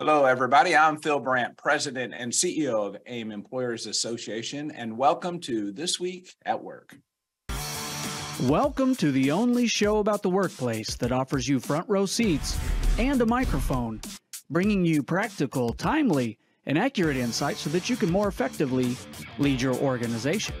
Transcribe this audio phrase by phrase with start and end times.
[0.00, 0.74] Hello, everybody.
[0.74, 6.34] I'm Phil Brandt, President and CEO of AAIM Employers Association, and welcome to This Week
[6.46, 6.96] at Work.
[8.44, 12.58] Welcome to the only show about the workplace that offers you front row seats
[12.98, 14.00] and a microphone,
[14.48, 18.96] bringing you practical, timely, and accurate insights so that you can more effectively
[19.36, 20.54] lead your organization.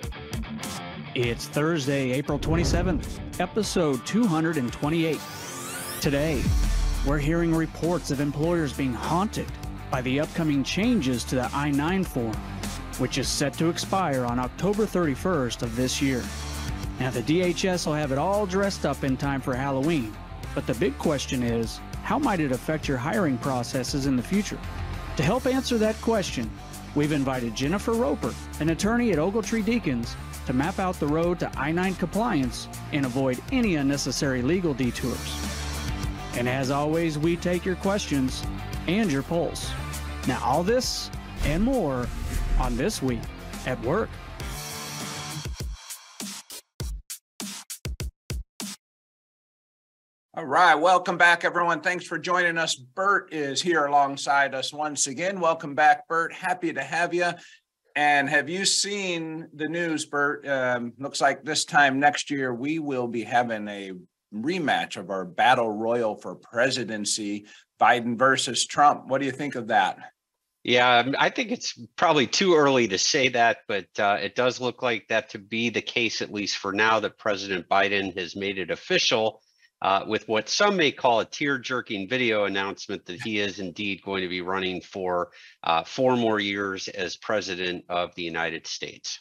[1.14, 5.18] It's Thursday, April 27th, episode 228.
[6.02, 6.42] Today,
[7.06, 9.46] we're hearing reports of employers being haunted
[9.90, 12.36] by the upcoming changes to the I 9 form,
[12.98, 16.22] which is set to expire on October 31st of this year.
[16.98, 20.14] Now, the DHS will have it all dressed up in time for Halloween,
[20.54, 24.58] but the big question is how might it affect your hiring processes in the future?
[25.16, 26.50] To help answer that question,
[26.94, 30.14] we've invited Jennifer Roper, an attorney at Ogletree Deakins,
[30.46, 35.59] to map out the road to I 9 compliance and avoid any unnecessary legal detours.
[36.34, 38.44] And as always, we take your questions
[38.86, 39.70] and your polls.
[40.26, 41.10] Now, all this
[41.44, 42.06] and more
[42.58, 43.20] on This Week
[43.66, 44.10] at Work.
[50.36, 51.80] All right, welcome back, everyone.
[51.80, 52.74] Thanks for joining us.
[52.74, 55.40] Bert is here alongside us once again.
[55.40, 56.32] Welcome back, Bert.
[56.32, 57.30] Happy to have you.
[57.96, 60.46] And have you seen the news, Bert?
[60.46, 63.92] Um, looks like this time next year we will be having a
[64.34, 67.46] rematch of our battle royal for presidency,
[67.80, 69.06] Biden versus Trump.
[69.06, 69.98] What do you think of that?
[70.62, 74.82] Yeah, I think it's probably too early to say that, but uh, it does look
[74.82, 78.58] like that to be the case, at least for now, that President Biden has made
[78.58, 79.40] it official
[79.80, 84.02] uh, with what some may call a tear jerking video announcement that he is indeed
[84.04, 85.30] going to be running for
[85.64, 89.20] uh, four more years as president of the United States.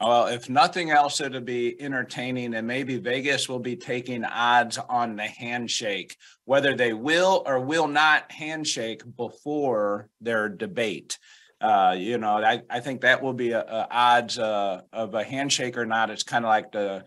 [0.00, 5.16] Well, if nothing else, it'll be entertaining, and maybe Vegas will be taking odds on
[5.16, 11.18] the handshake, whether they will or will not handshake before their debate.
[11.60, 15.22] Uh, you know, I, I think that will be a, a odds uh, of a
[15.22, 16.10] handshake or not.
[16.10, 17.04] It's kind of like the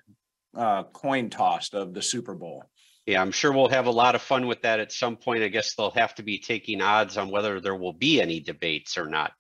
[0.56, 2.64] uh, coin toss of the Super Bowl.
[3.06, 5.44] Yeah, I'm sure we'll have a lot of fun with that at some point.
[5.44, 8.98] I guess they'll have to be taking odds on whether there will be any debates
[8.98, 9.32] or not.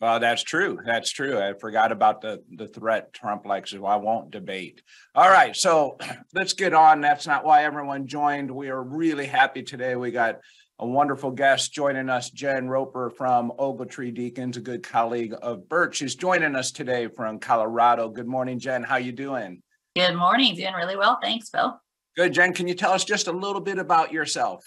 [0.00, 0.78] Well, that's true.
[0.84, 1.38] That's true.
[1.38, 3.70] I forgot about the the threat Trump likes.
[3.72, 4.82] So I won't debate.
[5.14, 5.96] All right, so
[6.34, 7.00] let's get on.
[7.00, 8.50] That's not why everyone joined.
[8.50, 9.96] We are really happy today.
[9.96, 10.38] We got
[10.78, 15.96] a wonderful guest joining us, Jen Roper from Ogletree Deakins, a good colleague of Bert.
[15.96, 18.08] She's joining us today from Colorado.
[18.08, 18.84] Good morning, Jen.
[18.84, 19.62] How you doing?
[19.96, 20.54] Good morning.
[20.54, 21.18] Doing really well.
[21.20, 21.76] Thanks, Phil.
[22.16, 22.54] Good, Jen.
[22.54, 24.64] Can you tell us just a little bit about yourself?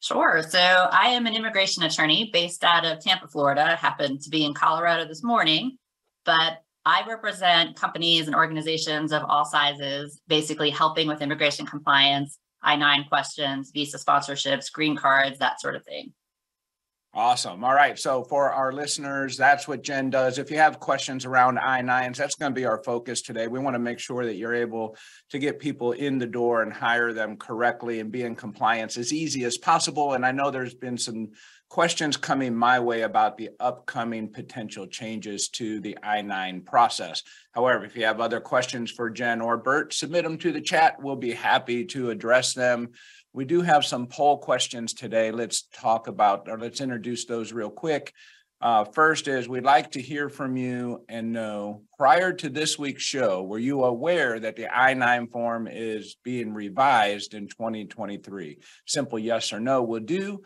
[0.00, 0.42] Sure.
[0.42, 3.72] So I am an immigration attorney based out of Tampa, Florida.
[3.72, 5.76] I happen to be in Colorado this morning,
[6.24, 12.76] but I represent companies and organizations of all sizes, basically helping with immigration compliance, I
[12.76, 16.14] 9 questions, visa sponsorships, green cards, that sort of thing.
[17.12, 17.64] Awesome.
[17.64, 17.98] All right.
[17.98, 20.38] So for our listeners, that's what Jen does.
[20.38, 23.48] If you have questions around I-9s, that's going to be our focus today.
[23.48, 24.96] We want to make sure that you're able
[25.30, 29.12] to get people in the door and hire them correctly and be in compliance as
[29.12, 30.12] easy as possible.
[30.12, 31.30] And I know there's been some
[31.68, 37.24] questions coming my way about the upcoming potential changes to the I-9 process.
[37.52, 41.02] However, if you have other questions for Jen or Bert, submit them to the chat.
[41.02, 42.90] We'll be happy to address them.
[43.32, 45.30] We do have some poll questions today.
[45.30, 48.12] Let's talk about, or let's introduce those real quick.
[48.60, 53.02] Uh, first is we'd like to hear from you and know prior to this week's
[53.02, 58.58] show, were you aware that the I-9 form is being revised in 2023?
[58.86, 60.42] Simple yes or no will do.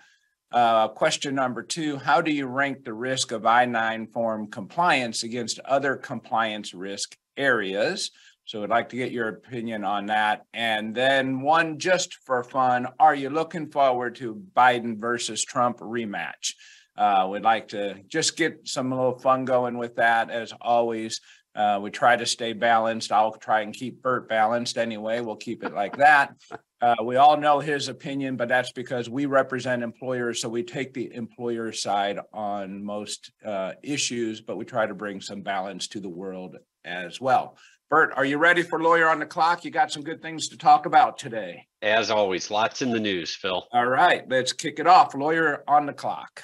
[0.53, 5.59] Uh, question number two, how do you rank the risk of I-9 form compliance against
[5.61, 8.13] other compliance risk areas?
[8.47, 10.45] So I'd like to get your opinion on that.
[10.53, 16.53] And then one just for fun, are you looking forward to Biden versus Trump rematch?
[16.97, 21.21] Uh, we'd like to just get some little fun going with that as always.
[21.55, 23.13] Uh, we try to stay balanced.
[23.13, 25.21] I'll try and keep Bert balanced anyway.
[25.21, 26.35] We'll keep it like that.
[26.83, 30.43] Uh, we all know his opinion, but that's because we represent employers.
[30.43, 35.23] So we take the employer side on most uh, issues, but we try to bring
[35.23, 37.57] some balance to the world as well.
[37.91, 39.65] Bert, are you ready for Lawyer on the Clock?
[39.65, 41.67] You got some good things to talk about today.
[41.83, 43.67] As always, lots in the news, Phil.
[43.73, 45.15] All right, let's kick it off.
[45.15, 46.43] Lawyer on the Clock.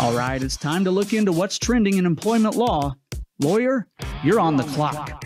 [0.00, 2.96] All right, it's time to look into what's trending in employment law.
[3.40, 3.86] Lawyer,
[4.24, 5.24] you're on the clock.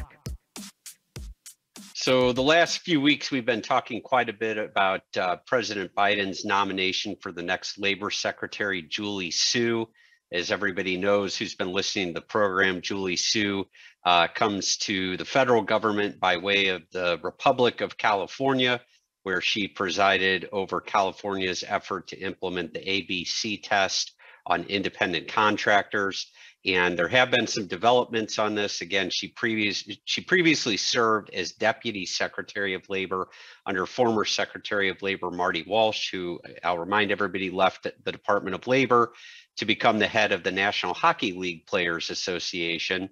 [1.94, 6.44] So, the last few weeks, we've been talking quite a bit about uh, President Biden's
[6.44, 9.88] nomination for the next Labor Secretary, Julie Su.
[10.32, 13.66] As everybody knows who's been listening to the program, Julie Su
[14.04, 18.80] uh, comes to the federal government by way of the Republic of California.
[19.22, 24.14] where she presided over California's effort to implement the ABC test
[24.46, 26.30] on independent contractors.
[26.66, 28.82] And there have been some developments on this.
[28.82, 33.28] Again, she previous she previously served as Deputy Secretary of Labor
[33.64, 38.66] under former Secretary of Labor Marty Walsh, who I'll remind everybody left the Department of
[38.66, 39.12] Labor
[39.56, 43.08] to become the head of the National Hockey League Players Association.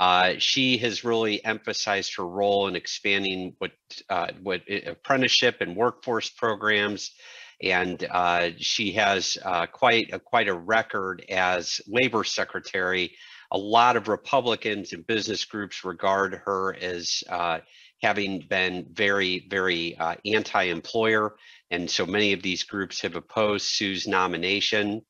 [0.00, 3.72] Uh, she has really emphasized her role in expanding what
[4.08, 7.12] uh, what apprenticeship and workforce programs
[7.62, 13.14] and uh, she has uh, quite a, quite a record as labor secretary.
[13.50, 17.58] A lot of Republicans and business groups regard her as uh,
[18.00, 21.34] having been very very uh, anti-employer,
[21.70, 25.02] and so many of these groups have opposed Su's nomination.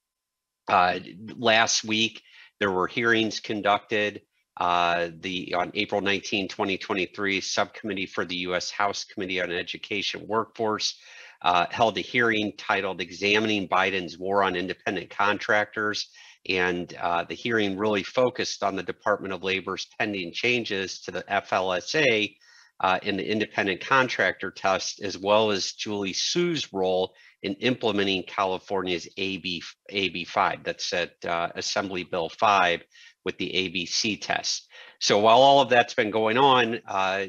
[0.68, 2.22] Last week,
[2.58, 4.22] there were hearings conducted.
[4.60, 8.70] Uh, the on April 19, 2023, subcommittee for the U.S.
[8.70, 10.96] House Committee on Education Workforce
[11.40, 16.10] uh, held a hearing titled Examining Biden's War on Independent Contractors.
[16.46, 21.22] And uh, the hearing really focused on the Department of Labor's pending changes to the
[21.22, 22.34] FLSA
[22.80, 29.08] uh, in the independent contractor test, as well as Julie Su's role in implementing California's
[29.16, 32.82] AB, AB5, that's at uh, Assembly Bill 5
[33.24, 34.68] with the ABC test.
[35.00, 37.26] So while all of that's been going on, uh,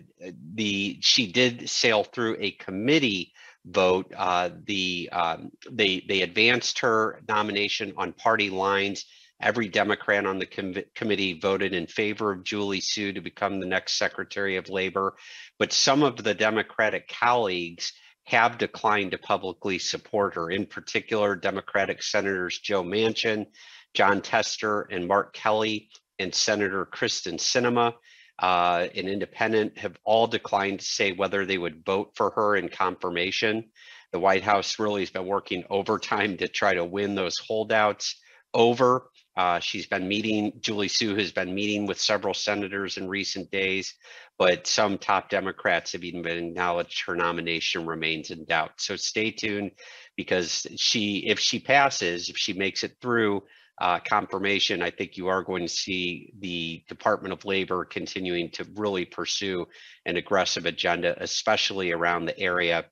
[0.53, 3.33] the she did sail through a committee
[3.65, 4.11] vote.
[4.15, 9.05] Uh, the um, they they advanced her nomination on party lines.
[9.41, 13.65] Every Democrat on the com- committee voted in favor of Julie Su to become the
[13.65, 15.15] next Secretary of Labor,
[15.57, 17.93] but some of the Democratic colleagues
[18.25, 20.51] have declined to publicly support her.
[20.51, 23.47] In particular, Democratic Senators Joe Manchin,
[23.93, 25.89] Jon Tester, and Mark Kelly,
[26.19, 27.93] and Senator Kyrsten Sinema
[28.41, 32.69] uh, an independent have all declined to say whether they would vote for her in
[32.69, 33.65] confirmation.
[34.11, 38.19] The White House really has been working overtime to try to win those holdouts
[38.53, 39.09] over.
[39.37, 43.93] Uh, she's been meeting, Julie Su has been meeting with several senators in recent days,
[44.37, 48.71] but some top Democrats have even acknowledged her nomination remains in doubt.
[48.77, 49.71] So stay tuned
[50.17, 53.43] because she, if she passes, if she makes it through,
[53.79, 58.67] uh, confirmation, I think you are going to see the Department of Labor continuing to
[58.75, 59.65] really pursue
[60.05, 62.85] an aggressive agenda, especially around the area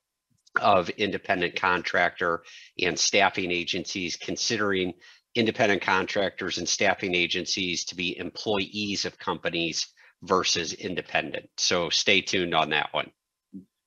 [0.60, 2.42] of independent contractor
[2.82, 4.94] and staffing agencies, considering
[5.36, 9.86] independent contractors and staffing agencies to be employees of companies
[10.22, 11.48] versus independent.
[11.56, 13.10] So stay tuned on that one.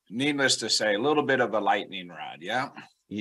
[0.09, 2.69] Needless to say, a little bit of a lightning rod, yeah?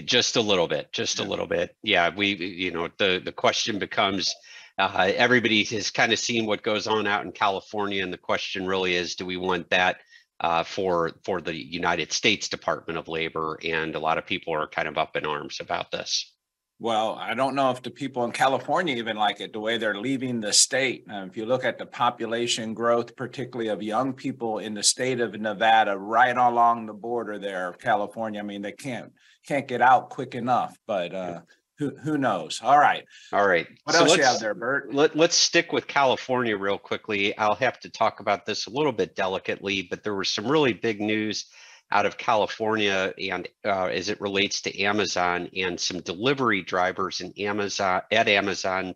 [0.00, 1.76] Just a little bit, just a little bit.
[1.82, 4.34] Yeah, we, you know, the the question becomes,
[4.78, 8.66] uh, everybody has kind of seen what goes on out in California, and the question
[8.66, 9.98] really is, do we want that
[10.40, 13.58] uh, for for the United States Department of Labor?
[13.64, 16.32] And a lot of people are kind of up in arms about this.
[16.82, 20.00] Well, I don't know if the people in California even like it, the way they're
[20.00, 21.04] leaving the state.
[21.08, 25.20] Uh, if you look at the population growth, particularly of young people in the state
[25.20, 29.12] of Nevada, right along the border there of California, I mean, they can't
[29.46, 31.42] can't get out quick enough, but uh,
[31.78, 32.60] who who knows?
[32.60, 33.04] All right.
[33.32, 33.68] All right.
[33.84, 34.92] What so else you have there, Bert?
[34.92, 37.38] Let, let's stick with California real quickly.
[37.38, 40.72] I'll have to talk about this a little bit delicately, but there was some really
[40.72, 41.46] big news
[41.92, 47.32] out of California and uh, as it relates to Amazon and some delivery drivers in
[47.38, 48.94] Amazon at Amazon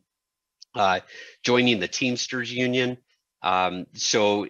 [0.74, 1.00] uh,
[1.42, 2.96] joining the Teamsters Union.
[3.42, 4.46] Um, so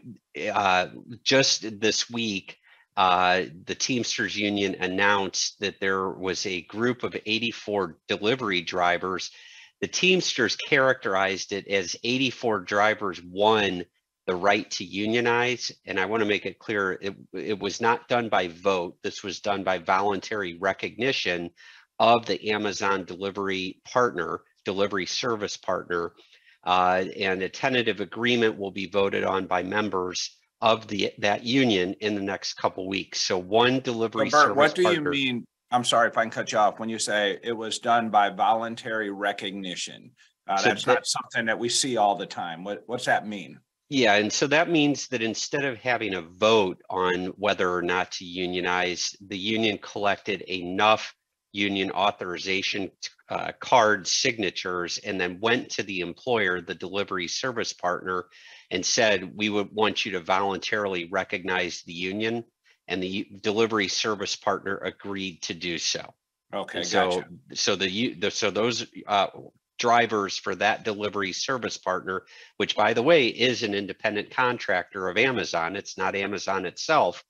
[0.53, 0.89] uh,
[1.23, 2.59] just this week,
[2.97, 9.31] uh, the Teamsters Union announced that there was a group of 84 delivery drivers.
[9.81, 13.85] The Teamsters characterized it as 84 drivers won
[14.27, 15.73] the right to unionize.
[15.87, 18.97] And I want to make it clear it, it was not done by vote.
[19.03, 21.51] This was done by voluntary recognition
[21.99, 26.13] of the Amazon delivery partner, delivery service partner.
[26.65, 31.95] Uh, and a tentative agreement will be voted on by members of the that union
[32.01, 33.21] in the next couple weeks.
[33.21, 35.45] So one delivery Bert, service what do partner, you mean?
[35.71, 38.31] I'm sorry if I can cut you off when you say it was done by
[38.31, 40.11] voluntary recognition.
[40.49, 42.65] Uh, So that's that- not something that we see all the time.
[42.65, 43.61] What what's that mean?
[43.89, 48.11] Yeah, and so that means that instead of having a vote on whether or not
[48.13, 51.15] to unionize, the union collected enough
[51.53, 52.91] union authorization
[53.29, 58.27] uh, card signatures and then went to the employer, the delivery service partner,
[58.71, 62.45] and said, we would want you to voluntarily recognize the union.
[62.89, 66.15] And the delivery service partner agreed to do so.
[66.55, 67.29] Okay, And so, gotcha.
[67.55, 69.27] so the, the, so those, uh,
[69.79, 72.25] drivers for that delivery service partner,
[72.57, 75.77] which by the way, is an independent contractor of Amazon.
[75.77, 77.25] It's not Amazon itself.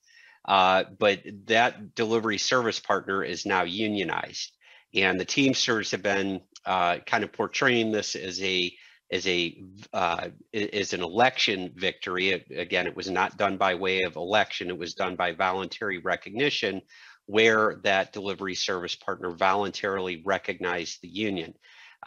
[0.47, 4.53] Uh, but that delivery service partner is now unionized.
[4.95, 8.73] And the Teamsters have been uh, kind of portraying this as a
[9.09, 9.61] as a
[9.93, 12.31] uh, is an election victory.
[12.31, 16.81] Again, it was not done by way of election; it was done by voluntary recognition,
[17.25, 21.53] where that delivery service partner voluntarily recognized the union.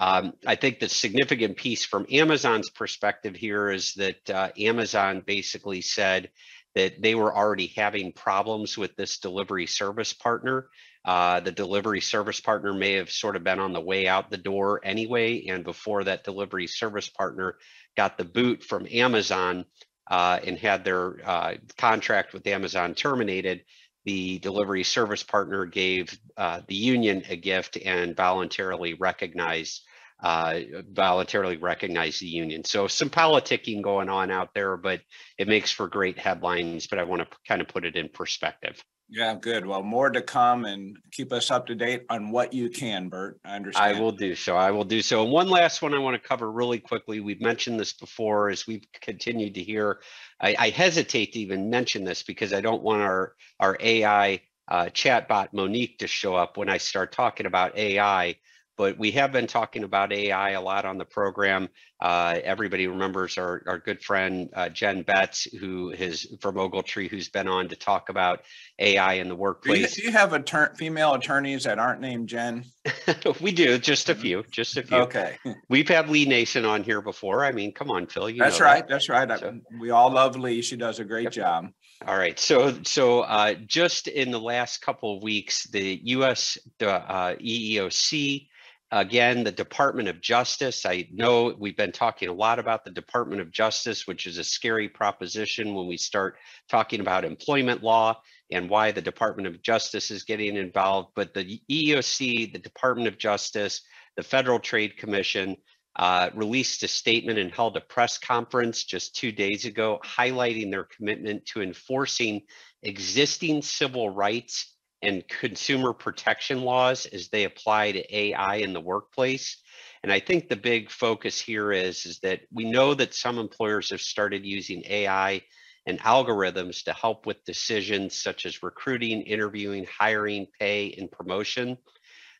[0.00, 5.82] Um, I think the significant piece from Amazon's perspective here is that uh, Amazon basically
[5.82, 6.30] said
[6.74, 10.68] that they were already having problems with this delivery service partner.
[11.04, 14.38] Uh, the delivery service partner may have sort of been on the way out the
[14.38, 15.46] door anyway.
[15.48, 17.56] And before that delivery service partner
[17.94, 19.66] got the boot from Amazon
[20.10, 23.64] uh, and had their uh, contract with Amazon terminated,
[24.06, 29.82] the delivery service partner gave uh, the union a gift and voluntarily recognized
[30.22, 30.60] uh,
[30.90, 32.64] voluntarily recognize the union.
[32.64, 35.00] So some politicking going on out there, but
[35.38, 36.86] it makes for great headlines.
[36.86, 38.82] But I want to kind of put it in perspective.
[39.12, 39.66] Yeah, good.
[39.66, 43.40] Well, more to come and keep us up to date on what you can, Bert.
[43.44, 43.96] I understand.
[43.96, 44.56] I will do so.
[44.56, 45.24] I will do so.
[45.24, 47.18] And one last one I want to cover really quickly.
[47.18, 50.00] We've mentioned this before as we've continued to hear.
[50.40, 54.84] I, I hesitate to even mention this because I don't want our our AI uh,
[54.86, 58.36] chatbot Monique to show up when I start talking about AI
[58.80, 61.68] but we have been talking about AI a lot on the program.
[62.00, 67.28] Uh, everybody remembers our, our good friend uh, Jen Betts, who is from Ogletree, who's
[67.28, 68.40] been on to talk about
[68.78, 69.76] AI in the workplace.
[69.76, 72.64] Do you, do you have attor- female attorneys that aren't named Jen?
[73.42, 74.96] we do, just a few, just a few.
[74.96, 75.36] Okay.
[75.68, 77.44] We've had Lee Nason on here before.
[77.44, 78.30] I mean, come on, Phil.
[78.30, 78.38] You.
[78.38, 78.88] That's right.
[78.88, 78.94] That.
[78.94, 79.28] That's right.
[79.38, 80.62] So, we all love Lee.
[80.62, 81.32] She does a great yep.
[81.34, 81.68] job.
[82.06, 82.38] All right.
[82.38, 86.56] So, so uh, just in the last couple of weeks, the U.S.
[86.80, 88.48] Uh, EEOC
[88.92, 90.84] Again, the Department of Justice.
[90.84, 94.42] I know we've been talking a lot about the Department of Justice, which is a
[94.42, 98.20] scary proposition when we start talking about employment law
[98.50, 101.10] and why the Department of Justice is getting involved.
[101.14, 103.82] But the EEOC, the Department of Justice,
[104.16, 105.56] the Federal Trade Commission
[105.94, 110.88] uh, released a statement and held a press conference just two days ago, highlighting their
[110.96, 112.42] commitment to enforcing
[112.82, 119.56] existing civil rights and consumer protection laws as they apply to AI in the workplace.
[120.02, 123.90] And I think the big focus here is, is that we know that some employers
[123.90, 125.42] have started using AI
[125.86, 131.78] and algorithms to help with decisions such as recruiting, interviewing, hiring, pay, and promotion.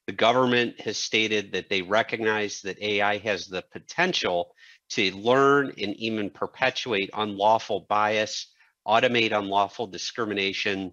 [0.07, 4.55] The government has stated that they recognize that AI has the potential
[4.91, 8.49] to learn and even perpetuate unlawful bias,
[8.87, 10.93] automate unlawful discrimination,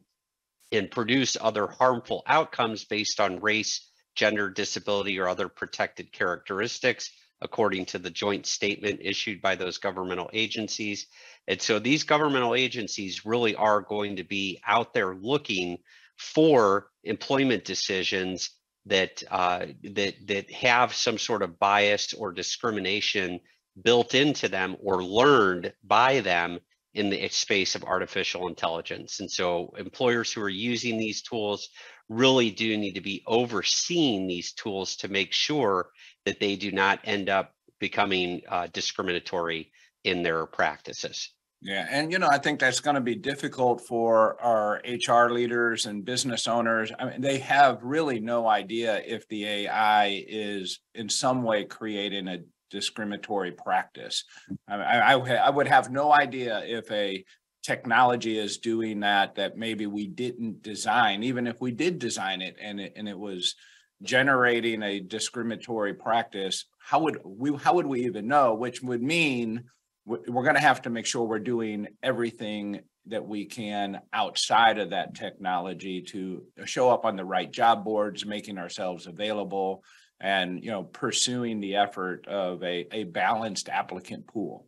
[0.71, 7.09] and produce other harmful outcomes based on race, gender, disability, or other protected characteristics,
[7.41, 11.07] according to the joint statement issued by those governmental agencies.
[11.47, 15.77] And so these governmental agencies really are going to be out there looking
[16.17, 18.49] for employment decisions
[18.87, 23.39] that uh, that that have some sort of bias or discrimination
[23.81, 26.59] built into them or learned by them
[26.97, 29.19] in the space of artificial intelligence.
[29.19, 31.69] And so employers who are using these tools
[32.09, 35.89] really do need to be overseeing these tools to make sure
[36.25, 39.71] that they do not end up becoming uh, discriminatory
[40.03, 41.29] in their practices.
[41.61, 45.85] Yeah, and you know, I think that's going to be difficult for our HR leaders
[45.87, 46.91] and business owners.
[46.99, 52.27] I mean, they have really no idea if the AI is in some way creating
[52.27, 52.39] a
[52.69, 54.23] discriminatory practice.
[54.67, 57.23] I, I, I would have no idea if a
[57.63, 62.55] technology is doing that that maybe we didn't design, even if we did design it
[62.61, 63.55] and it, and it was
[64.01, 66.65] generating a discriminatory practice.
[66.79, 68.53] How would we how would we even know?
[68.53, 69.65] Which would mean
[70.05, 74.91] we're going to have to make sure we're doing everything that we can outside of
[74.91, 79.83] that technology to show up on the right job boards, making ourselves available,
[80.19, 84.65] and you know pursuing the effort of a, a balanced applicant pool.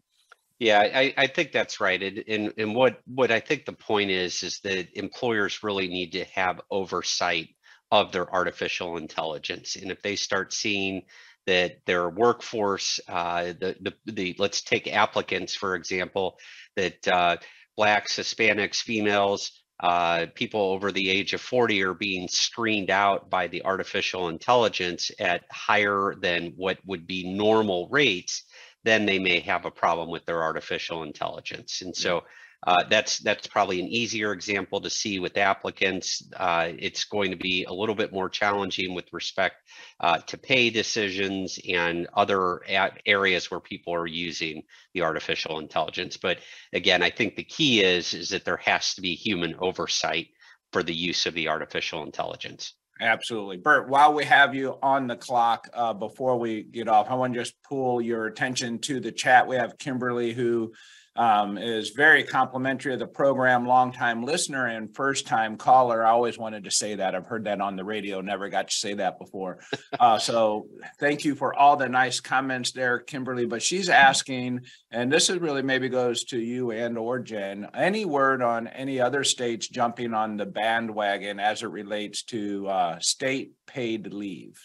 [0.60, 4.12] Yeah I, I think that's right and, and and what what i think the point
[4.12, 7.50] is is that employers really need to have oversight
[7.92, 11.04] of their artificial intelligence and if they start seeing
[11.48, 16.38] that their workforce uh, the, the the let's take applicants for example
[16.76, 17.38] that uh,
[17.76, 23.48] blacks hispanics females uh, people over the age of 40 are being screened out by
[23.48, 28.44] the artificial intelligence at higher than what would be normal rates,
[28.84, 31.82] then they may have a problem with their artificial intelligence.
[31.82, 32.24] And so
[32.68, 36.24] Uh, that's that's probably an easier example to see with applicants.
[36.36, 39.56] Uh, it's going to be a little bit more challenging with respect
[40.02, 42.62] uh, to pay decisions and other
[43.06, 44.64] areas where people are using
[44.94, 46.18] the artificial intelligence.
[46.18, 46.40] But
[46.74, 50.28] again, I think the key is is that there has to be human oversight
[50.74, 52.74] for the use of the artificial intelligence.
[53.02, 53.58] Absolutely.
[53.58, 57.34] Bert, while we have you on the clock, uh, before we get off, I want
[57.34, 59.48] to just pull your attention to the chat.
[59.48, 60.74] We have Kimberly who
[61.20, 66.06] um, is very complimentary of the program, longtime listener and first time caller.
[66.06, 67.14] I always wanted to say that.
[67.14, 69.60] I've heard that on the radio, never got to say that before.
[70.00, 73.46] Uh, so thank you for all the nice comments there, Kimberly.
[73.46, 78.06] But she's asking, and this is really maybe goes to you and or Jen, any
[78.06, 83.54] word on any other states jumping on the bandwagon as it relates to uh, state
[83.68, 84.60] paid leave?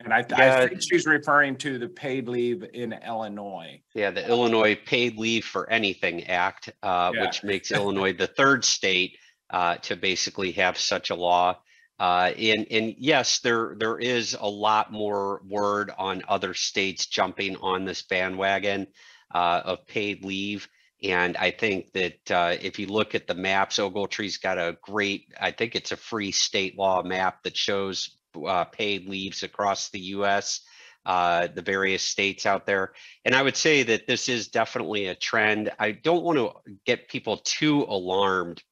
[0.00, 0.58] And I, Yeah.
[0.58, 3.80] I think she's referring to the paid leave in Illinois.
[3.94, 7.22] Yeah, the Illinois Paid Leave for Anything Act, uh, Yeah.
[7.22, 11.58] which makes Illinois the third state uh, to basically have such a law.
[11.98, 17.56] Uh, and and yes, there there is a lot more word on other states jumping
[17.56, 18.86] on this bandwagon
[19.34, 20.68] uh, of paid leave.
[21.02, 25.32] And I think that uh, if you look at the maps, Ogletree's got a great,
[25.38, 30.00] I think it's a free state law map that shows uh, paid leaves across the
[30.00, 30.60] US,
[31.04, 32.94] uh, the various states out there.
[33.24, 35.70] And I would say that this is definitely a trend.
[35.78, 36.52] I don't want to
[36.86, 38.62] get people too alarmed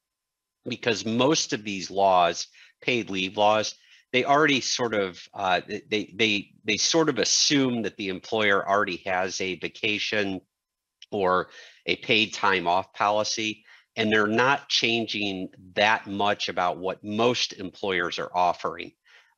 [0.67, 2.47] because most of these laws,
[2.81, 3.75] paid leave laws,
[4.11, 9.01] they already sort of uh, they they they sort of assume that the employer already
[9.05, 10.39] has a vacation
[11.11, 11.49] or
[11.85, 13.63] a paid time off policy
[13.95, 18.91] and they're not changing that much about what most employers are offering.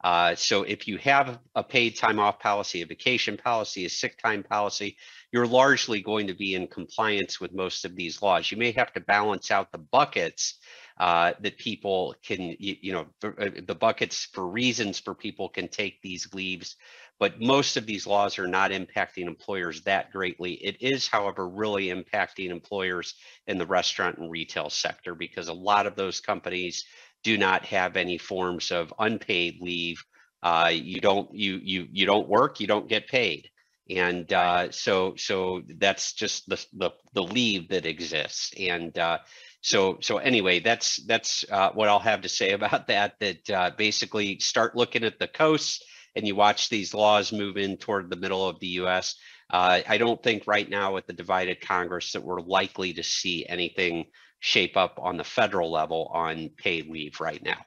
[0.04, 4.18] Uh, so if you have a paid time off policy, a vacation policy, a sick
[4.22, 4.96] time policy,
[5.32, 8.51] you're largely going to be in compliance with most of these laws.
[8.51, 10.60] You may have to balance out the buckets
[11.00, 15.50] uh, that people can, you, you know, the, uh, the buckets for reasons for people
[15.50, 16.75] can take these leaves,
[17.19, 20.53] but most of these laws are not impacting employers that greatly.
[20.53, 23.15] It is, however, really impacting employers
[23.47, 26.86] in the restaurant and retail sector because a lot of those companies
[27.24, 30.03] do not have any forms of unpaid leave.
[30.43, 33.49] Uh, you don't you you you don't work, you don't get paid,
[33.89, 38.53] and uh, so so that's just the the, the leave that exists.
[38.60, 39.17] And uh,
[39.62, 43.15] so so anyway, that's that's uh, what I'll have to say about that.
[43.19, 45.84] That uh, basically start looking at the coasts
[46.17, 49.15] and you watch these laws move in toward the middle of the U.S.
[49.49, 53.45] Uh, I don't think right now with the divided Congress that we're likely to see
[53.47, 54.06] anything
[54.39, 57.58] shape up on the federal level on paid leave right now.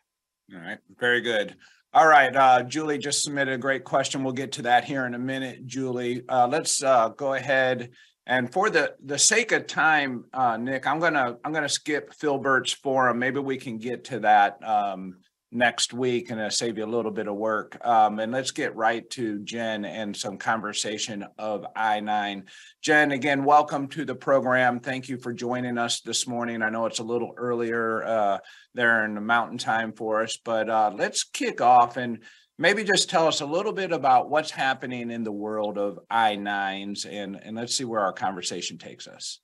[0.53, 1.57] All right, very good.
[1.93, 4.23] All right, uh, Julie just submitted a great question.
[4.23, 6.23] We'll get to that here in a minute, Julie.
[6.29, 7.91] Uh, let's uh, go ahead
[8.31, 12.73] and for the the sake of time, uh, Nick, I'm gonna I'm gonna skip Philbert's
[12.73, 13.19] forum.
[13.19, 15.17] Maybe we can get to that um,
[15.53, 17.77] next week and uh, save you a little bit of work.
[17.85, 22.45] Um, and let's get right to Jen and some conversation of I-9.
[22.83, 24.81] Jen, again, welcome to the program.
[24.81, 26.63] Thank you for joining us this morning.
[26.63, 28.39] I know it's a little earlier uh,
[28.75, 32.23] there in the mountain time for us, but uh, let's kick off and
[32.57, 37.07] maybe just tell us a little bit about what's happening in the world of I-9s
[37.11, 39.41] and, and let's see where our conversation takes us.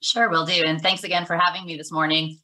[0.00, 0.62] Sure, will do.
[0.64, 2.38] And thanks again for having me this morning.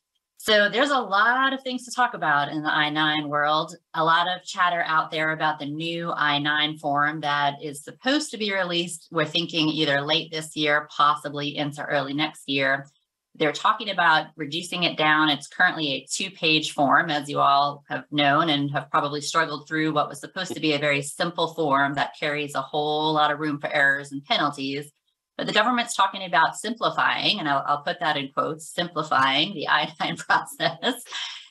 [0.44, 3.74] So there's a lot of things to talk about in the I-9 world.
[3.94, 8.36] A lot of chatter out there about the new I-9 form that is supposed to
[8.36, 9.08] be released.
[9.10, 12.86] We're thinking either late this year, possibly into early next year.
[13.34, 15.30] They're talking about reducing it down.
[15.30, 19.94] It's currently a two-page form, as you all have known and have probably struggled through
[19.94, 23.38] what was supposed to be a very simple form that carries a whole lot of
[23.38, 24.92] room for errors and penalties.
[25.36, 29.68] But the government's talking about simplifying, and I'll, I'll put that in quotes, simplifying the
[29.68, 31.02] I-9 process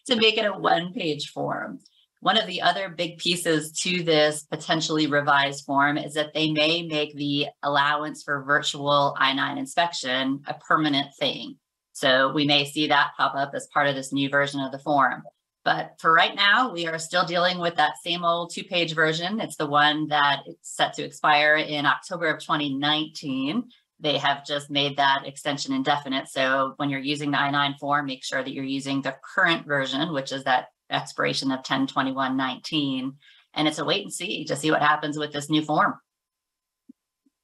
[0.07, 1.79] to make it a one-page form.
[2.21, 6.83] One of the other big pieces to this potentially revised form is that they may
[6.83, 11.57] make the allowance for virtual I-9 inspection a permanent thing.
[11.91, 14.79] So we may see that pop up as part of this new version of the
[14.79, 15.23] form.
[15.65, 19.39] But for right now, we are still dealing with that same old two-page version.
[19.39, 23.69] It's the one that it's set to expire in October of 2019.
[23.99, 26.27] They have just made that extension indefinite.
[26.27, 30.11] So when you're using the I-9 form, make sure that you're using the current version,
[30.11, 33.13] which is that expiration of 10-21-19.
[33.53, 35.93] And it's a wait and see to see what happens with this new form.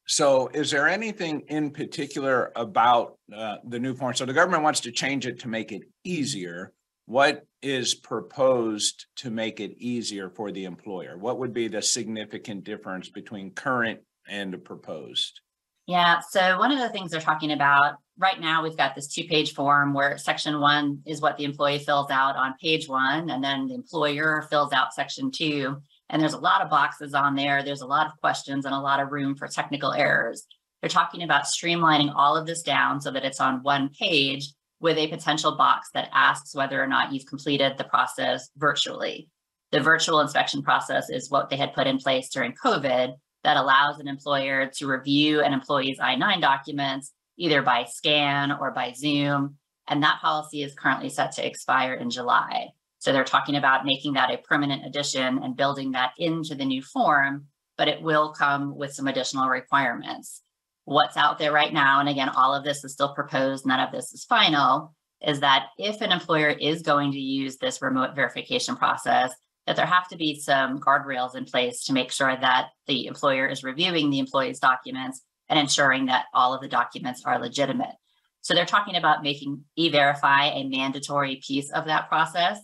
[0.07, 4.15] So is there anything in particular about uh, the new form?
[4.15, 6.73] So the government wants to change it to make it easier.
[7.09, 11.17] What is proposed to make it easier for the employer?
[11.17, 15.41] What would be the significant difference between current and proposed?
[15.87, 19.55] Yeah, so one of the things they're talking about right now we've got this two-page
[19.55, 23.65] form where section one is what the employee fills out on page one, and then
[23.65, 25.77] the employer fills out section two.
[26.11, 27.63] And there's a lot of boxes on there.
[27.63, 30.45] There's a lot of questions and a lot of room for technical errors.
[30.79, 34.97] They're talking about streamlining all of this down so that it's on one page with
[34.97, 39.29] a potential box that asks whether or not you've completed the process virtually.
[39.71, 43.13] The virtual inspection process is what they had put in place during COVID
[43.43, 48.71] that allows an employer to review an employee's I 9 documents either by scan or
[48.71, 49.55] by Zoom.
[49.87, 52.69] And that policy is currently set to expire in July.
[52.99, 56.81] So they're talking about making that a permanent addition and building that into the new
[56.81, 57.45] form,
[57.77, 60.43] but it will come with some additional requirements.
[60.89, 63.91] What's out there right now, and again, all of this is still proposed, none of
[63.91, 68.75] this is final, is that if an employer is going to use this remote verification
[68.75, 69.31] process,
[69.67, 73.45] that there have to be some guardrails in place to make sure that the employer
[73.45, 77.93] is reviewing the employee's documents and ensuring that all of the documents are legitimate.
[78.41, 82.57] So they're talking about making e-verify a mandatory piece of that process.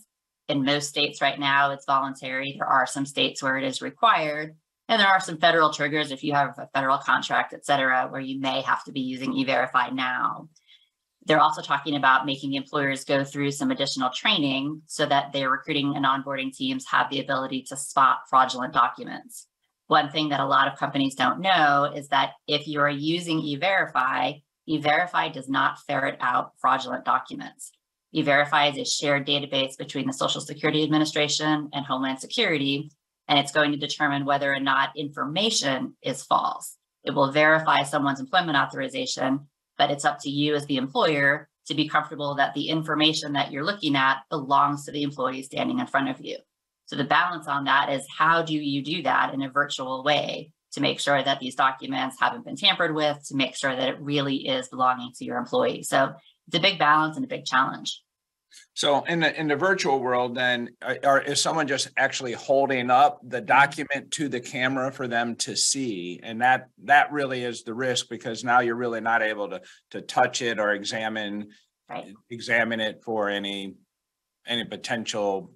[0.48, 2.56] In most states right now, it's voluntary.
[2.58, 4.56] There are some states where it is required.
[4.88, 8.20] And there are some federal triggers if you have a federal contract, et cetera, where
[8.20, 10.48] you may have to be using e-verify now.
[11.24, 15.94] They're also talking about making employers go through some additional training so that their recruiting
[15.96, 19.48] and onboarding teams have the ability to spot fraudulent documents.
[19.88, 24.34] One thing that a lot of companies don't know is that if you're using e-verify,
[24.66, 27.72] e-verify does not ferret out fraudulent documents.
[28.12, 32.90] E-verify is a shared database between the Social Security Administration and Homeland Security,
[33.28, 36.76] and it's going to determine whether or not information is false.
[37.04, 41.74] It will verify someone's employment authorization, but it's up to you as the employer to
[41.74, 45.86] be comfortable that the information that you're looking at belongs to the employee standing in
[45.86, 46.38] front of you.
[46.86, 50.52] So the balance on that is how do you do that in a virtual way
[50.72, 54.00] to make sure that these documents haven't been tampered with, to make sure that it
[54.00, 55.82] really is belonging to your employee.
[55.82, 56.12] So
[56.46, 58.02] it's a big balance and a big challenge.
[58.74, 63.20] So in the in the virtual world, then are, is someone just actually holding up
[63.22, 63.46] the mm-hmm.
[63.46, 68.08] document to the camera for them to see, and that that really is the risk
[68.08, 71.48] because now you're really not able to to touch it or examine
[71.88, 72.12] right.
[72.30, 73.74] examine it for any
[74.46, 75.52] any potential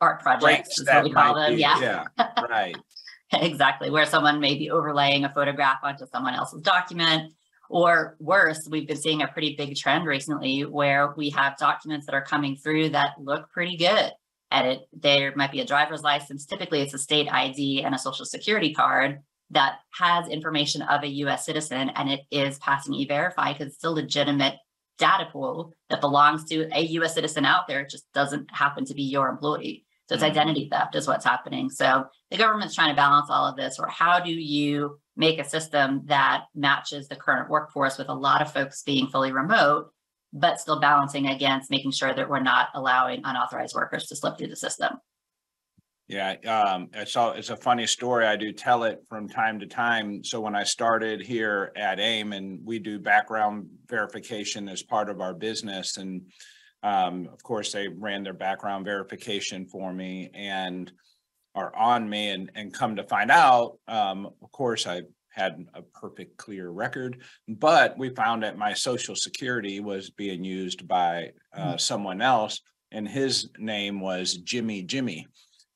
[0.00, 1.54] art projects is what we call them.
[1.54, 1.80] Be, yeah,
[2.18, 2.76] yeah, right.
[3.32, 7.32] exactly, where someone may be overlaying a photograph onto someone else's document
[7.70, 12.14] or worse, we've been seeing a pretty big trend recently where we have documents that
[12.16, 14.10] are coming through that look pretty good.
[14.50, 16.44] And it, there might be a driver's license.
[16.44, 21.08] Typically, it's a state ID and a social security card that has information of a
[21.08, 24.54] US citizen and it is passing e-verify because it's a legitimate
[24.98, 27.82] data pool that belongs to a US citizen out there.
[27.82, 29.86] It just doesn't happen to be your employee.
[30.08, 30.32] So it's mm-hmm.
[30.32, 31.70] identity theft is what's happening.
[31.70, 35.44] So the government's trying to balance all of this, or how do you make a
[35.44, 39.92] system that matches the current workforce with a lot of folks being fully remote,
[40.32, 44.48] but still balancing against making sure that we're not allowing unauthorized workers to slip through
[44.48, 44.94] the system.
[46.08, 48.26] Yeah, um, it's all, it's a funny story.
[48.26, 50.24] I do tell it from time to time.
[50.24, 55.20] So when I started here at AAIM and we do background verification as part of
[55.20, 56.22] our business and
[56.82, 60.90] um, of course, they ran their background verification for me and
[61.54, 65.82] are on me and, and come to find out, um, of course, I had a
[65.82, 71.74] perfect clear record, but we found that my social security was being used by uh,
[71.74, 71.80] mm.
[71.80, 72.60] someone else
[72.92, 75.26] and his name was Jimmy Jimmy.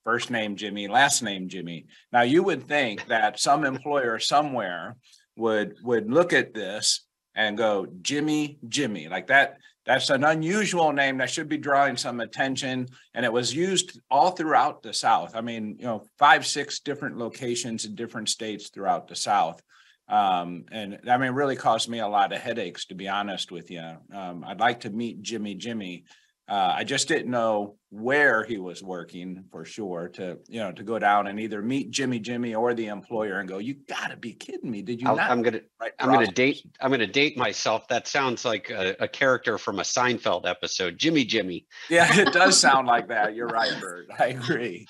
[0.05, 1.87] First name Jimmy, last name Jimmy.
[2.13, 4.97] Now you would think that some employer somewhere
[5.37, 11.19] would would look at this and go Jimmy Jimmy like that that's an unusual name
[11.19, 12.89] that should be drawing some attention.
[13.13, 15.37] And it was used all throughout the South.
[15.37, 19.61] I mean, you know, five, six different locations in different states throughout the South.
[20.09, 23.71] Um, and I mean, really caused me a lot of headaches, to be honest with
[23.71, 23.97] you.
[24.15, 26.05] Um, I'd like to meet Jimmy Jimmy
[26.47, 30.83] uh, I just didn't know where he was working for sure to, you know, to
[30.83, 34.35] go down and either meet Jimmy Jimmy or the employer and go, you gotta be
[34.35, 34.83] kidding me.
[34.83, 35.31] Did you I'll- not?
[35.31, 35.61] I'm gonna,
[35.99, 37.89] I'm gonna date, I'm gonna date myself.
[37.89, 41.67] That sounds like a, a character from a Seinfeld episode, Jimmy Jimmy.
[41.89, 43.35] Yeah, it does sound like that.
[43.35, 44.09] You're right, Bert.
[44.19, 44.87] I agree.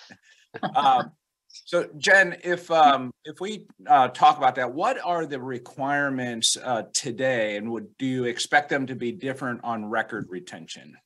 [0.74, 1.12] Um,
[1.48, 6.82] so Jen, if, um, if we, uh, talk about that, what are the requirements, uh,
[6.92, 7.56] today?
[7.56, 10.96] And would, do you expect them to be different on record retention?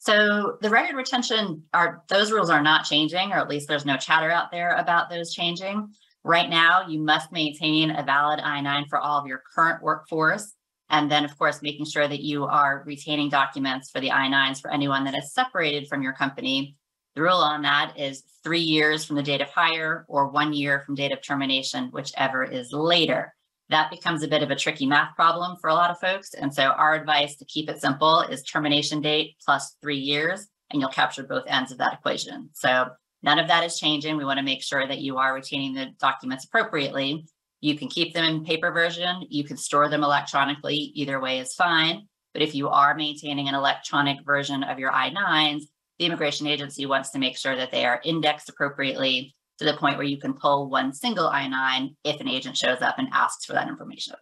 [0.00, 3.98] So the record retention are those rules are not changing, or at least there's no
[3.98, 5.90] chatter out there about those changing.
[6.24, 10.54] Right now, you must maintain a valid I-9 for all of your current workforce.
[10.88, 14.72] And then, of course, making sure that you are retaining documents for the I-9s for
[14.72, 16.76] anyone that is separated from your company.
[17.14, 20.80] The rule on that is three years from the date of hire or one year
[20.80, 23.34] from date of termination, whichever is later.
[23.70, 26.34] That becomes a bit of a tricky math problem for a lot of folks.
[26.34, 30.80] And so our advice to keep it simple is termination date plus three years, and
[30.80, 32.50] you'll capture both ends of that equation.
[32.52, 32.88] So
[33.22, 34.16] none of that is changing.
[34.16, 37.26] We want to make sure that you are retaining the documents appropriately.
[37.60, 39.24] You can keep them in paper version.
[39.28, 40.92] You can store them electronically.
[40.94, 42.08] Either way is fine.
[42.32, 45.62] But if you are maintaining an electronic version of your I-9s,
[45.98, 49.98] the immigration agency wants to make sure that they are indexed appropriately to the point
[49.98, 53.52] where you can pull one single I-9 if an agent shows up and asks for
[53.52, 54.14] that information.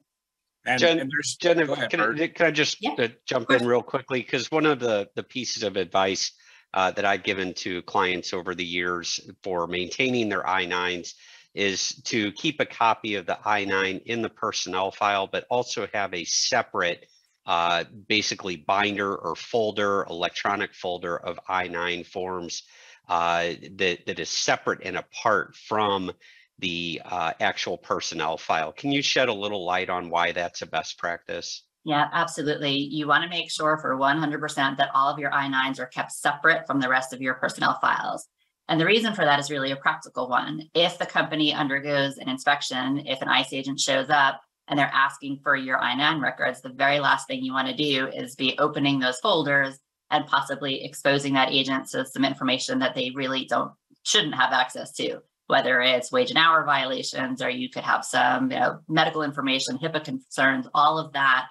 [0.67, 3.65] And, Jen- and there's, Jen, ahead, can I, can I just Yeah, uh, jump in
[3.65, 4.21] real quickly?
[4.21, 6.33] Because one of the, the pieces of advice
[6.75, 11.15] uh, that I've given to clients over the years for maintaining their I-9s
[11.55, 16.13] is to keep a copy of the I-9 in the personnel file, but also have
[16.15, 17.07] a separate
[17.47, 22.65] uh, basically binder or folder, electronic folder of I-9 forms
[23.09, 26.13] uh, that, that is separate and apart from
[26.59, 28.73] the uh, actual personnel file.
[28.73, 31.63] Can you shed a little light on why that's a best practice?
[31.85, 32.73] Yeah, absolutely.
[32.73, 36.67] You want to make sure for 100% that all of your I-9s are kept separate
[36.67, 38.27] from the rest of your personnel files.
[38.69, 40.69] And the reason for that is really a practical one.
[40.75, 45.41] If the company undergoes an inspection, if an ICE agent shows up and they're asking
[45.43, 48.99] for your I-9 records, the very last thing you want to do is be opening
[48.99, 49.79] those folders
[50.11, 53.73] and possibly exposing that agent to some information that they really don't,
[54.05, 58.51] shouldn't have access to, whether it's wage and hour violations, or you could have some,
[58.51, 61.47] you know, medical information, HIPAA concerns, all of that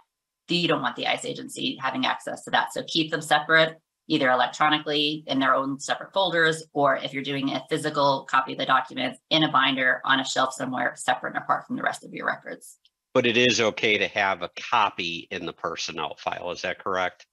[0.55, 2.73] you don't want the ICE agency having access to that.
[2.73, 7.49] So keep them separate, either electronically in their own separate folders, or if you're doing
[7.49, 11.43] a physical copy of the documents in a binder on a shelf somewhere separate and
[11.43, 12.77] apart from the rest of your records.
[13.13, 17.25] But it is okay to have a copy in the personnel file, is that correct?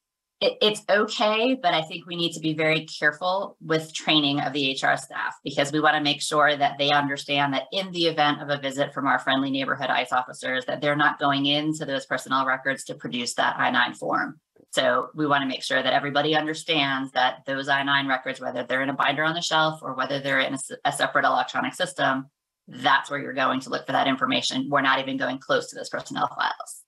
[0.45, 4.53] It, it's okay, but I think we need to be very careful with training of
[4.53, 8.05] the HR staff because we want to make sure that they understand that in the
[8.05, 11.87] event of a visit from our friendly neighborhood ICE officers, that they're not going into
[11.87, 14.39] those personnel records to produce that I-9 form.
[14.73, 18.83] So we want to make sure that everybody understands that those I-9 records, whether they're
[18.83, 22.27] in a binder on the shelf or whether they're in a separate electronic system,
[22.69, 24.69] that's where you're going to look for that information.
[24.69, 26.84] We're not even going close to those personnel files.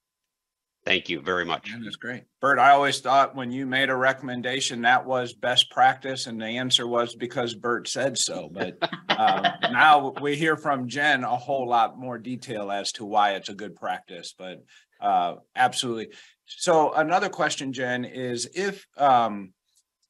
[0.86, 1.68] Thank you very much.
[1.68, 2.22] Yeah, that's great.
[2.40, 6.46] Bert, I always thought when you made a recommendation, that was best practice and the
[6.46, 8.48] answer was because Bert said so.
[8.48, 13.32] But um, now we hear from Jen a whole lot more detail as to why
[13.32, 14.64] it's a good practice, but
[15.00, 16.14] uh, absolutely.
[16.46, 19.54] So another question, Jen, is if um,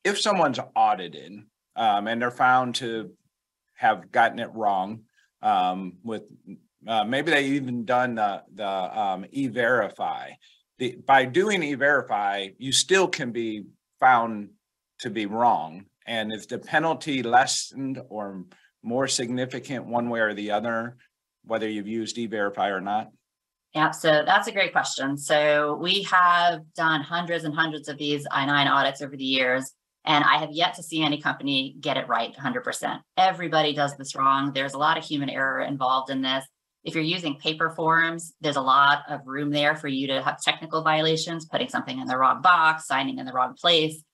[0.05, 1.33] if someone's audited
[1.75, 3.13] um, and they're found to
[3.77, 5.05] have gotten it wrong
[5.41, 6.25] um, with
[6.87, 10.33] uh, maybe they even done the the um, e-verify
[10.79, 13.65] the, by doing e-verify, you still can be
[14.01, 14.51] found
[15.01, 15.87] to be wrong.
[16.07, 18.45] And is the penalty lessened or
[18.83, 20.97] more significant one way or the other,
[21.45, 23.11] whether you've used e-verify or not?
[23.75, 25.19] Yeah, so that's a great question.
[25.19, 29.71] So we have done hundreds and hundreds of these I-9 audits over the years,
[30.05, 33.01] and I have yet to see any company get it right 100%.
[33.19, 34.53] Everybody does this wrong.
[34.53, 36.47] There's a lot of human error involved in this.
[36.87, 40.41] If you're using paper forms, there's a lot of room there for you to have
[40.41, 44.05] technical violations, putting something in the wrong box, signing in the wrong place.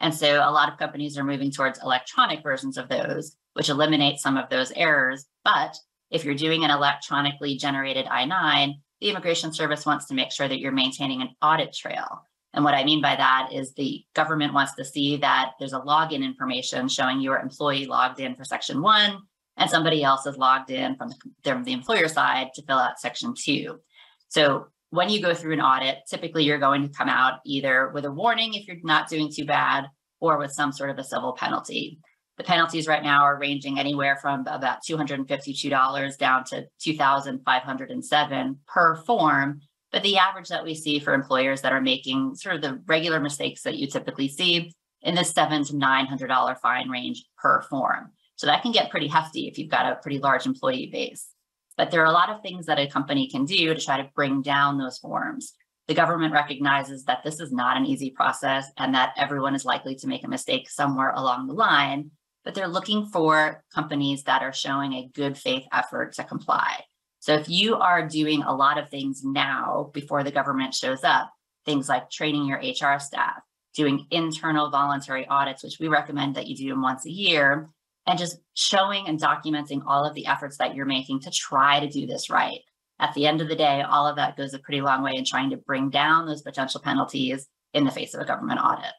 [0.00, 4.18] And so a lot of companies are moving towards electronic versions of those, which eliminate
[4.18, 5.26] some of those errors.
[5.44, 5.76] But
[6.10, 10.58] if you're doing an electronically generated I-9, the Immigration Service wants to make sure that
[10.58, 12.22] you're maintaining an audit trail.
[12.54, 15.80] And what I mean by that is the government wants to see that there's a
[15.80, 19.18] login information showing your employee logged in for section one
[19.56, 21.10] and somebody else is logged in from
[21.44, 23.80] the, the employer side to fill out section two.
[24.28, 28.04] So when you go through an audit, typically you're going to come out either with
[28.04, 29.86] a warning if you're not doing too bad
[30.20, 31.98] or with some sort of a civil penalty.
[32.38, 39.60] The penalties right now are ranging anywhere from about $252 down to 2,507 per form.
[39.90, 43.20] But the average that we see for employers that are making sort of the regular
[43.20, 48.12] mistakes that you typically see in the seven to $900 fine range per form.
[48.42, 51.28] So that can get pretty hefty if you've got a pretty large employee base.
[51.76, 54.10] But there are a lot of things that a company can do to try to
[54.16, 55.52] bring down those forms.
[55.86, 59.94] The government recognizes that this is not an easy process and that everyone is likely
[59.94, 62.10] to make a mistake somewhere along the line,
[62.44, 66.82] but they're looking for companies that are showing a good faith effort to comply.
[67.20, 71.32] So if you are doing a lot of things now before the government shows up,
[71.64, 73.40] things like training your HR staff,
[73.72, 77.70] doing internal voluntary audits, which we recommend that you do them once a year,
[78.06, 81.88] and just showing and documenting all of the efforts that you're making to try to
[81.88, 82.60] do this right.
[82.98, 85.24] At the end of the day, all of that goes a pretty long way in
[85.24, 88.92] trying to bring down those potential penalties in the face of a government audit.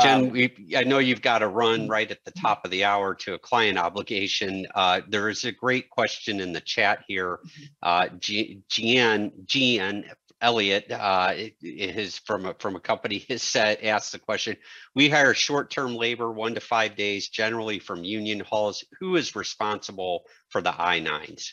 [0.00, 1.90] Jen, Um, we, I know you've got to run Mm.
[1.90, 4.66] right at the top of the hour to a client obligation.
[4.74, 7.40] Uh, there is a great question in the chat here.
[7.82, 10.04] Uh, G- Gian, Gian
[10.42, 10.96] Elliott, uh,
[11.30, 14.56] i- i- is from a, from a company has said, asked the question.
[14.94, 18.84] We hire short-term labor, one to five days, generally from union halls.
[19.00, 21.52] Who is responsible for the I-9s?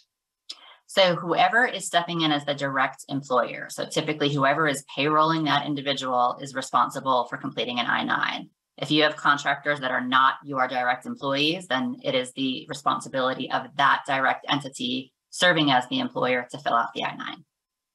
[0.88, 5.68] So whoever is stepping in as the direct employer, so typically whoever is payrolling that
[5.68, 8.50] individual is responsible for completing an I-9.
[8.80, 13.52] If you have contractors that are not your direct employees, then it is the responsibility
[13.52, 17.44] of that direct entity serving as the employer to fill out the I-9.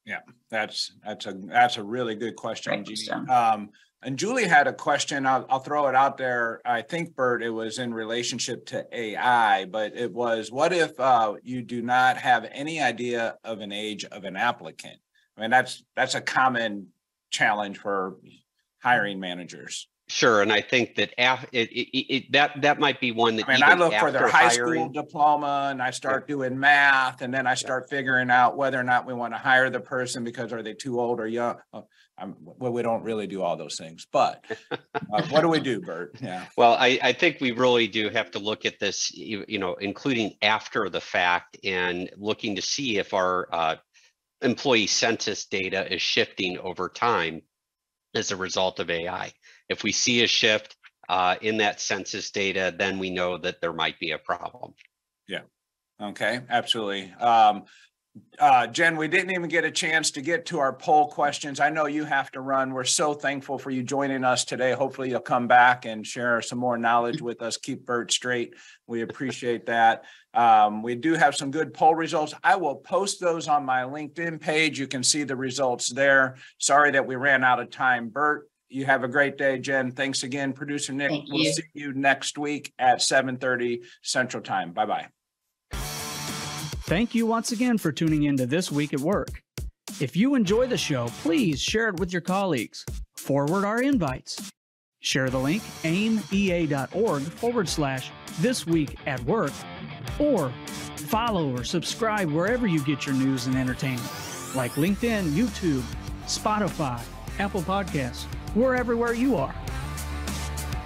[0.07, 3.29] Yeah, that's, that's a, that's a really good question, Jeannie.
[3.31, 3.71] Um,
[4.03, 5.27] and Julie had a question.
[5.27, 6.61] I'll, I'll throw it out there.
[6.67, 11.35] I think, Bert, it was in relationship to AI, but it was, what if, uh,
[11.43, 14.99] you do not have any idea of an age of an applicant?
[15.37, 16.89] I mean, that's, that's a common
[17.31, 18.17] challenge for
[18.83, 19.89] hiring managers.
[20.07, 23.49] Sure, and I think that af- it, it, it, that, that might be one that
[23.49, 27.33] I mean, I look for their high school diploma and I start doing math and
[27.33, 30.53] then I start figuring out whether or not we want to hire the person because
[30.53, 31.57] are they too old or young?
[31.73, 31.83] Uh,
[32.17, 35.81] Um, well, we don't really do all those things, but uh, what do we do,
[35.81, 36.15] Bert?
[36.23, 36.47] Yeah.
[36.57, 39.75] Well, I, I think we really do have to look at this, you, you know,
[39.75, 43.77] including after the fact and looking to see if our uh,
[44.43, 47.43] employee census data is shifting over time
[48.15, 49.33] as a result of AI.
[49.69, 50.77] If we see a shift
[51.09, 54.75] uh, in that census data, then we know that there might be a problem.
[55.29, 55.43] Yeah.
[56.01, 57.13] Okay, absolutely.
[57.15, 57.65] Um,
[58.39, 61.59] uh, Jen, we didn't even get a chance to get to our poll questions.
[61.59, 62.73] I know you have to run.
[62.73, 64.73] We're so thankful for you joining us today.
[64.73, 67.57] Hopefully you'll come back and share some more knowledge with us.
[67.57, 68.55] Keep Bert straight.
[68.87, 70.05] We appreciate that.
[70.33, 72.35] Um, we do have some good poll results.
[72.45, 74.79] I will post those on my LinkedIn page.
[74.79, 76.37] You can see the results there.
[76.59, 78.11] Sorry that we ran out of time.
[78.11, 79.59] Bert, you have a great day.
[79.59, 80.53] Jen, thanks again.
[80.53, 81.53] Producer Nick, Thank we'll you.
[81.53, 84.73] see you next week at seven thirty Central Time.
[84.73, 85.07] Bye-bye.
[85.73, 89.43] Thank you once again for tuning in to This Week at Work.
[90.01, 92.85] If you enjoy the show, please share it with your colleagues.
[93.17, 94.51] Forward our invites.
[95.01, 98.11] Share the link aimea.org forward slash
[98.41, 99.53] this week at work
[100.19, 100.53] or
[100.97, 104.11] follow or subscribe wherever you get your news and entertainment
[104.55, 105.83] like LinkedIn, YouTube,
[106.27, 107.01] Spotify,
[107.39, 108.27] Apple Podcasts.
[108.55, 109.55] We're everywhere you are.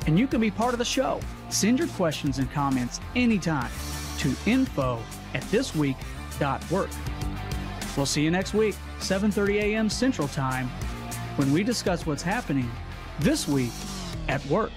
[0.06, 1.20] And you can be part of the show.
[1.50, 3.70] Send your questions and comments anytime
[4.18, 4.98] to info
[5.34, 6.90] at thisweek.work.
[7.96, 9.90] We'll see you next week, 7:30 a.m.
[9.90, 10.68] Central Time,
[11.36, 12.70] when we discuss what's happening
[13.20, 13.72] this week
[14.28, 14.70] at work.